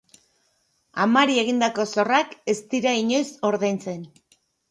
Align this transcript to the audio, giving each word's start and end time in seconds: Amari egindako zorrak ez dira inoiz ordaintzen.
Amari 1.03 1.35
egindako 1.41 1.85
zorrak 1.97 2.33
ez 2.55 2.57
dira 2.73 2.97
inoiz 3.03 3.27
ordaintzen. 3.53 4.01